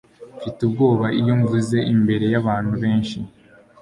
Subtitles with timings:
[0.37, 3.17] Mfite ubwoba iyo mvuze imbere yabantu benshi.